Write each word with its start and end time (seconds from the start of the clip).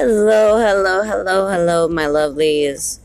Hello, 0.00 0.58
hello, 0.58 1.02
hello, 1.02 1.48
hello, 1.48 1.88
my 1.88 2.04
lovelies. 2.04 3.00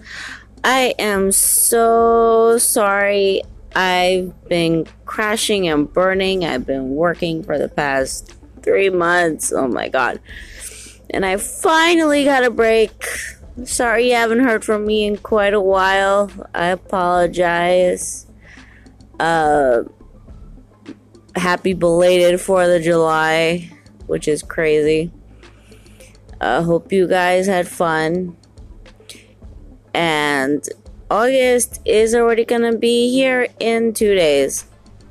I 0.64 0.94
am 1.00 1.32
so 1.32 2.60
sorry. 2.60 3.42
I've 3.76 4.32
been 4.48 4.86
crashing 5.06 5.68
and 5.68 5.92
burning. 5.92 6.46
I've 6.46 6.68
been 6.68 6.92
working 6.92 7.42
for 7.42 7.58
the 7.58 7.68
past 7.68 8.36
three 8.62 8.92
months. 8.92 9.52
Oh 9.52 9.68
my 9.68 9.90
god. 9.90 10.20
And 11.10 11.26
I 11.26 11.38
finally 11.38 12.26
got 12.26 12.44
a 12.44 12.52
break. 12.52 12.92
Sorry 13.64 14.10
you 14.10 14.14
haven't 14.14 14.42
heard 14.42 14.64
from 14.64 14.86
me 14.86 15.06
in 15.06 15.18
quite 15.18 15.56
a 15.56 15.62
while. 15.62 16.30
I 16.54 16.68
apologize. 16.68 18.28
Uh, 19.20 19.82
happy 21.36 21.74
belated 21.74 22.40
4th 22.40 22.78
of 22.78 22.84
July, 22.84 23.72
which 24.06 24.28
is 24.28 24.44
crazy. 24.44 25.12
I 26.44 26.62
hope 26.62 26.92
you 26.92 27.08
guys 27.08 27.48
had 27.48 27.70
fun. 27.70 28.36
And 29.94 30.68
August 31.10 31.80
is 31.86 32.14
already 32.14 32.44
gonna 32.44 32.76
be 32.76 33.10
here 33.10 33.48
in 33.62 33.94
two 33.94 34.14
days. 34.14 34.66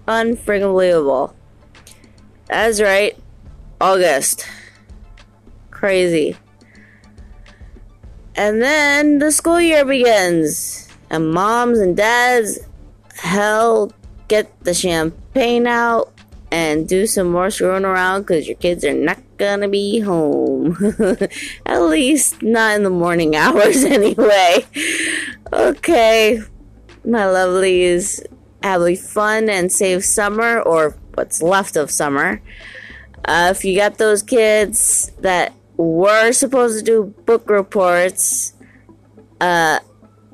Unfreaking. 0.06 1.32
That's 2.48 2.82
right. 2.82 3.16
August. 3.80 4.46
Crazy. 5.70 6.36
And 8.36 8.60
then 8.60 9.18
the 9.18 9.32
school 9.32 9.60
year 9.60 9.86
begins. 9.86 10.86
And 11.08 11.32
moms 11.32 11.78
and 11.78 11.96
dads, 11.96 12.58
hell, 13.16 13.90
get 14.28 14.52
the 14.64 14.74
champagne 14.74 15.66
out 15.66 16.12
and 16.52 16.86
do 16.86 17.06
some 17.06 17.32
more 17.32 17.50
screwing 17.50 17.86
around 17.86 18.22
because 18.22 18.46
your 18.46 18.58
kids 18.58 18.84
are 18.84 18.92
not 18.92 19.18
gonna 19.38 19.68
be 19.68 20.00
home. 20.00 20.76
At 21.66 21.82
least 21.82 22.42
not 22.42 22.76
in 22.76 22.82
the 22.82 22.90
morning 22.90 23.34
hours, 23.42 23.82
anyway. 23.98 24.64
Okay, 25.50 26.40
my 27.06 27.20
lovelies, 27.20 28.24
have 28.62 28.82
a 28.82 28.94
fun 28.94 29.48
and 29.48 29.72
safe 29.72 30.04
summer, 30.04 30.60
or 30.60 30.90
what's 31.14 31.40
left 31.40 31.74
of 31.76 31.90
summer. 31.90 32.42
Uh, 33.24 33.48
if 33.50 33.64
you 33.64 33.74
got 33.74 33.96
those 33.96 34.22
kids 34.22 35.10
that 35.20 35.54
were 35.78 36.32
supposed 36.32 36.78
to 36.78 36.84
do 36.84 37.14
book 37.24 37.48
reports, 37.48 38.52
uh, 39.40 39.78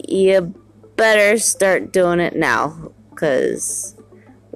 you 0.08 0.52
better 0.96 1.38
start 1.38 1.92
doing 1.92 2.18
it 2.18 2.34
now, 2.34 2.90
because 3.10 3.94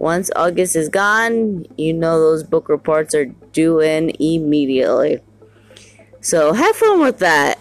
once 0.03 0.33
August 0.35 0.75
is 0.75 0.89
gone, 0.89 1.65
you 1.79 1.95
know 1.95 2.19
those 2.19 2.43
book 2.43 2.69
reports 2.69 3.15
are 3.15 3.27
due 3.53 3.81
in 3.81 4.11
immediately. 4.19 5.21
So 6.21 6.53
have 6.53 6.75
fun 6.75 7.01
with 7.01 7.19
that. 7.19 7.61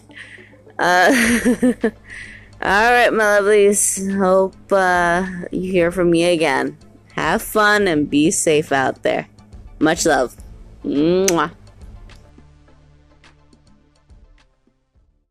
Uh, 0.79 1.13
all 2.63 2.91
right, 2.91 3.13
my 3.13 3.23
lovelies. 3.37 4.17
Hope 4.17 4.55
uh, 4.71 5.23
you 5.51 5.71
hear 5.71 5.91
from 5.91 6.09
me 6.09 6.23
again. 6.33 6.79
Have 7.13 7.43
fun 7.43 7.87
and 7.87 8.09
be 8.09 8.31
safe 8.31 8.71
out 8.71 9.03
there. 9.03 9.27
Much 9.77 10.07
love. 10.07 10.35
Mwah. 10.83 11.51